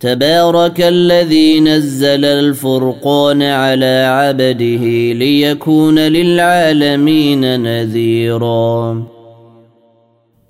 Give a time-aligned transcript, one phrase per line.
[0.00, 9.06] تبارك الذي نزل الفرقان على عبده ليكون للعالمين نذيرا.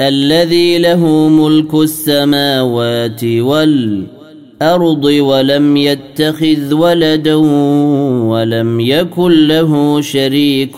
[0.00, 4.19] الذي له ملك السماوات والارض
[4.62, 7.34] الأرض ولم يتخذ ولدا
[8.28, 10.76] ولم يكن له شريك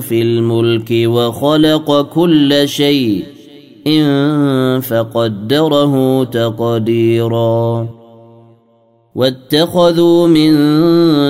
[0.00, 3.24] في الملك وخلق كل شيء
[3.86, 7.88] إن فقدره تقديرا.
[9.14, 10.52] واتخذوا من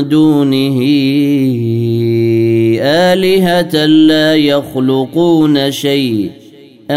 [0.08, 0.78] دونه
[2.82, 5.70] آلهة لا يخلقون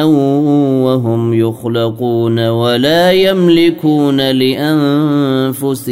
[0.04, 5.84] وهم يخلقون ولا يملكون لأنفسهم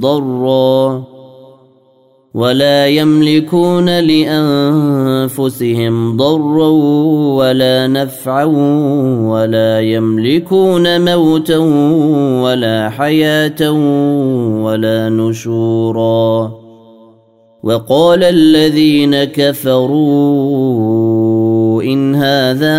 [0.00, 1.04] ضرا
[2.34, 5.56] ولا يملكون لأنفسهم
[6.16, 6.68] ضرا
[7.38, 8.44] ولا نفعا
[9.24, 11.58] ولا يملكون موتا
[12.42, 13.70] ولا حياة
[14.62, 16.52] ولا نشورا
[17.62, 19.88] وقال الذين كفروا
[21.82, 22.78] إن هذا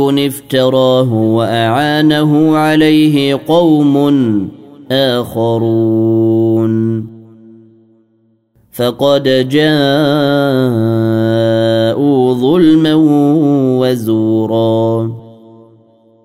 [0.00, 4.48] إفك افتراه وأعانه عليه قوم
[4.90, 6.72] آخرون.
[8.72, 9.72] فقد جاءوا
[12.34, 12.94] ظلما
[13.80, 15.12] وزورا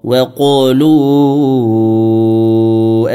[0.04, 0.82] وقالوا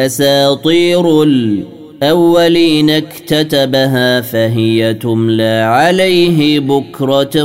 [0.07, 7.45] أساطير الأولين اكتتبها فهي تملى عليه بكرة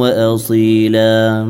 [0.00, 1.46] وأصيلا.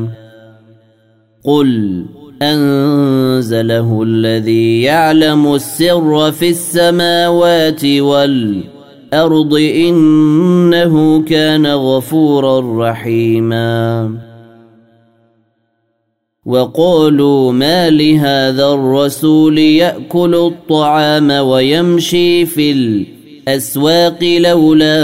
[1.43, 2.05] قل
[2.41, 14.11] أنزله الذي يعلم السر في السماوات والأرض إنه كان غفورا رحيما
[16.45, 25.03] وقالوا ما لهذا الرسول ياكل الطعام ويمشي في الاسواق لولا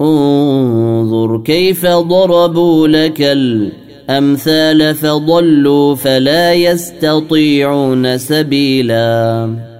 [0.00, 9.70] انظر كيف ضربوا لك الأمثال فضلوا فلا يستطيعون سبيلاً.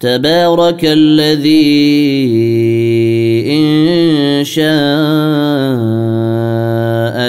[0.00, 1.50] تبارك الذي
[3.52, 4.70] إن شاء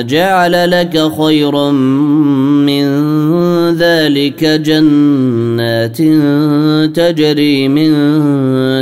[0.02, 2.86] جعل لك خيرا من
[3.76, 5.98] ذلك جنات
[6.96, 7.92] تجري من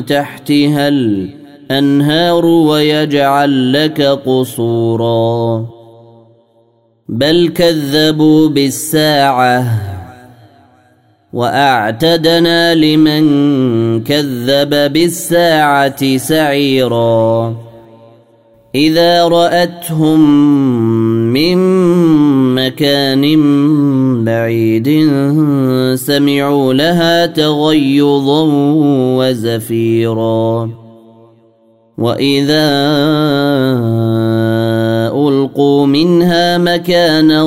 [0.06, 0.88] تحتها
[1.72, 5.66] الأنهار ويجعل لك قصورا.
[7.10, 9.66] بل كذبوا بالساعة
[11.34, 13.24] وأعتدنا لمن
[14.04, 17.56] كذب بالساعة سعيرا.
[18.76, 20.20] إذا رأتهم
[21.34, 21.58] من
[22.56, 23.24] مكان
[24.24, 24.90] بعيد
[25.96, 28.44] سمعوا لها تغيظا
[29.18, 30.79] وزفيرا.
[32.00, 32.70] واذا
[35.28, 37.44] القوا منها مكانا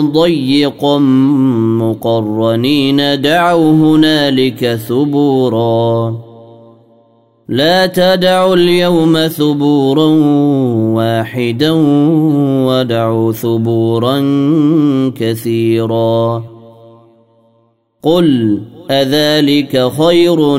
[0.00, 0.98] ضيقا
[1.78, 6.16] مقرنين دعوا هنالك ثبورا
[7.48, 10.06] لا تدعوا اليوم ثبورا
[10.94, 11.70] واحدا
[12.66, 14.18] ودعوا ثبورا
[15.16, 16.44] كثيرا
[18.02, 18.60] قل
[18.90, 20.58] اذلك خير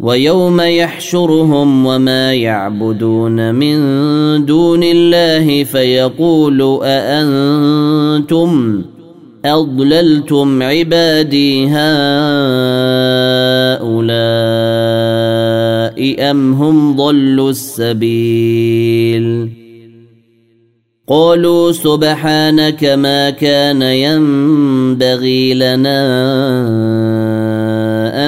[0.00, 3.76] ويوم يحشرهم وما يعبدون من
[4.44, 8.82] دون الله فيقول أأنتم
[9.44, 11.76] أضللتم عبادي هؤلاء
[16.30, 19.50] أم هم ضلوا السبيل؟
[21.08, 26.02] قالوا سبحانك ما كان ينبغي لنا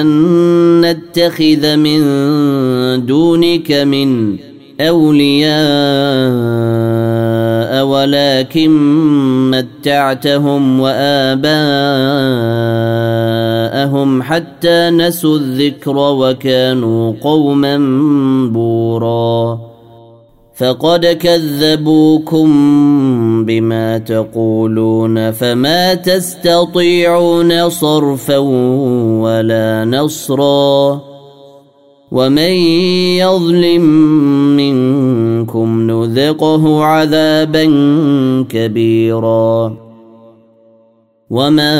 [0.01, 2.01] أن نتخذ من
[3.05, 4.37] دونك من
[4.81, 5.49] أولياء
[7.85, 8.71] ولكن
[9.51, 11.49] متعتهم وآباءهم
[14.23, 17.77] حتى نسوا الذكر وكانوا قوما
[18.53, 19.68] بورا.
[20.59, 22.49] فقد كذبوكم
[23.45, 28.37] بما تقولون فما تستطيعون صرفا
[29.23, 31.01] ولا نصرا
[32.11, 32.53] ومن
[33.23, 33.81] يظلم
[34.57, 37.65] منكم نذقه عذابا
[38.49, 39.73] كبيرا
[41.29, 41.75] وما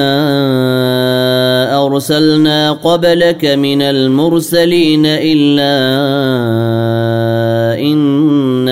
[1.85, 5.79] ارسلنا قبلك من المرسلين الا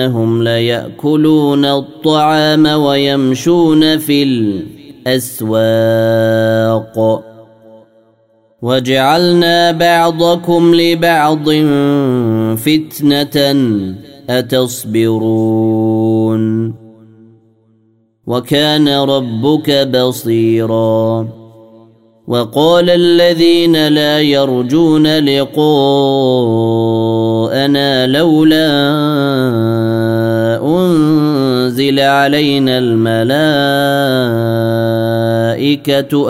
[0.08, 4.22] إنهم ليأكلون الطعام ويمشون في
[5.06, 7.24] الأسواق.
[8.62, 11.50] وجعلنا بعضكم لبعض
[12.56, 13.56] فتنة
[14.30, 15.64] أتصبرون.
[18.26, 21.28] وكان ربك بصيرا.
[22.28, 25.18] وقال الذين لا يرجون
[27.48, 28.68] لقاءنا لولا
[30.62, 33.34] أنزل علينا الملائكة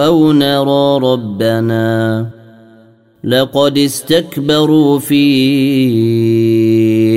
[0.07, 2.27] أو نرى ربنا
[3.25, 5.27] لقد استكبروا في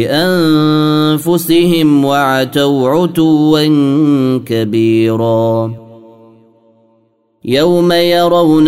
[0.10, 3.68] أنفسهم وعتوا عتوا
[4.46, 5.82] كبيرا
[7.46, 8.68] يوم يرون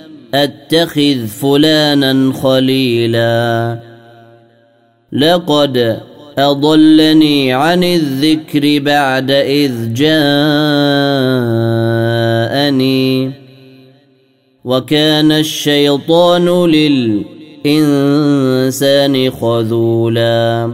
[0.33, 3.79] أتخذ فلانا خليلا.
[5.11, 5.99] لقد
[6.37, 10.21] أضلني عن الذكر بعد إذ جاءني.
[14.65, 16.65] وكان الشيطان
[17.65, 20.73] للإنسان خذولا.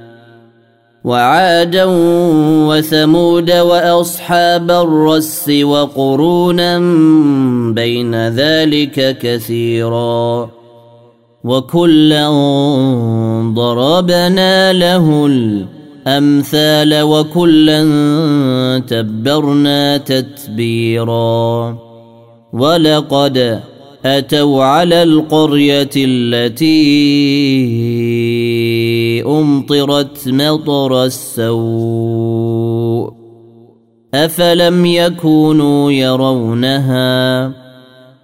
[1.03, 1.85] وعادا
[2.69, 6.79] وثمود وأصحاب الرس وقرونا
[7.73, 10.49] بين ذلك كثيرا
[11.43, 12.29] وكلا
[13.53, 17.81] ضربنا له الأمثال وكلا
[18.87, 21.77] تبرنا تتبيرا
[22.53, 23.61] ولقد
[24.05, 26.81] أتوا على القرية التي
[29.23, 33.13] أمطرت مطر السوء
[34.13, 37.51] أفلم يكونوا يرونها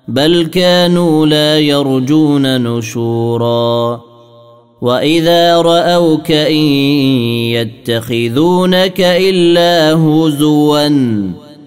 [0.07, 4.01] بل كانوا لا يرجون نشورا
[4.81, 6.63] وإذا رأوك إن
[7.53, 10.87] يتخذونك إلا هزوا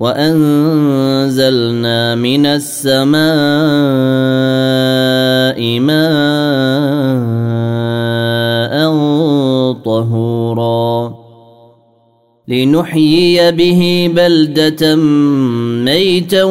[0.00, 3.20] وأنزلنا من السماء
[5.80, 6.00] ماء
[9.84, 11.14] طهورا
[12.48, 14.96] لنحيي به بلدة
[15.84, 16.44] ميتا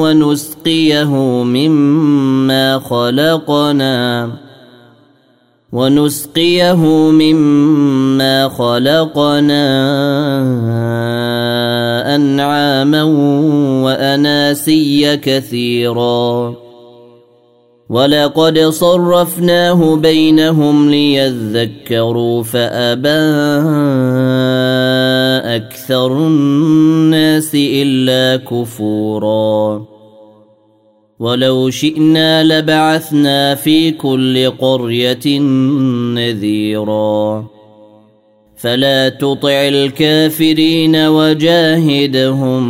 [0.00, 4.30] ونسقيه مما خلقنا
[5.74, 6.76] ونسقيه
[7.10, 9.66] مما خلقنا
[12.14, 13.02] أنعاما
[13.82, 16.54] وأناسيا كثيرا.
[17.90, 23.08] ولقد صرفناه بينهم ليذكروا فأبى
[25.56, 29.93] أكثر الناس إلا كفورا.
[31.18, 35.38] ولو شئنا لبعثنا في كل قرية
[36.14, 37.46] نذيرا.
[38.56, 42.64] فلا تطع الكافرين وجاهدهم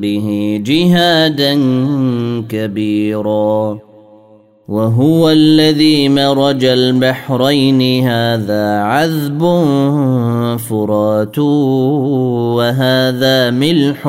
[0.00, 1.54] به جهادا
[2.48, 3.78] كبيرا.
[4.68, 9.40] وهو الذي مرج البحرين هذا عذب
[10.58, 11.38] فرات
[12.58, 14.08] وهذا ملح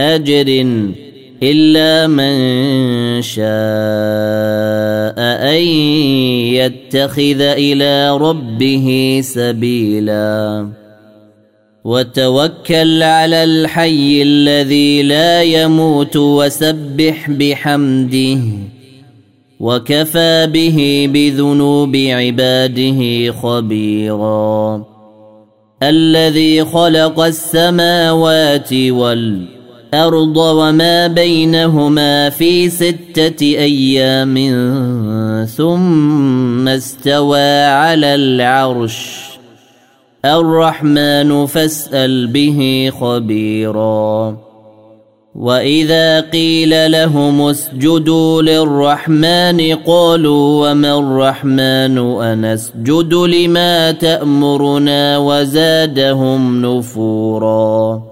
[0.00, 0.66] أجر
[1.42, 2.34] إلا من
[3.22, 3.42] شاء
[5.52, 5.62] أن
[6.54, 10.68] يتخذ إلى ربه سبيلا.
[11.84, 18.38] وتوكل على الحي الذي لا يموت وسبح بحمده.
[19.60, 24.84] وكفى به بذنوب عباده خبيرا.
[25.82, 28.72] الذي خلق السماوات
[29.94, 34.34] والارض وما بينهما في ستة أيام
[35.56, 39.22] ثم استوى على العرش.
[40.24, 44.36] الرحمن فاسأل به خبيرا.
[45.34, 58.11] وإذا قيل لهم اسجدوا للرحمن قالوا وما الرحمن أنسجد لما تأمرنا وزادهم نفورا.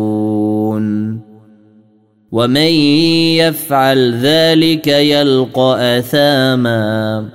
[2.31, 2.71] ومن
[3.37, 7.25] يفعل ذلك يلقى اثاما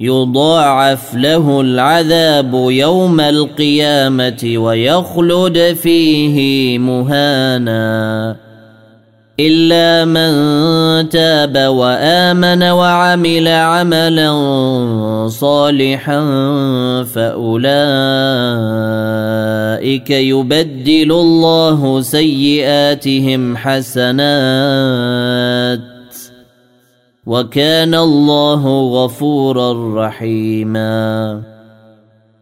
[0.00, 8.36] يضاعف له العذاب يوم القيامه ويخلد فيه مهانا
[9.46, 14.30] إلا من تاب وآمن وعمل عملا
[15.28, 16.20] صالحا
[17.14, 17.70] فأولئك
[20.10, 24.20] يبدل الله سيئاتهم حسنات
[27.26, 31.42] وكان الله غفورا رحيما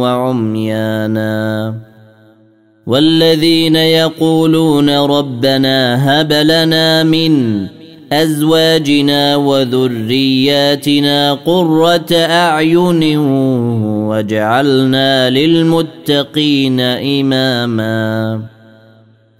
[0.00, 1.74] وعميانا.
[2.86, 7.66] والذين يقولون ربنا هب لنا من
[8.12, 13.18] أزواجنا وذرياتنا قرة أعين
[14.08, 18.55] واجعلنا للمتقين إماما.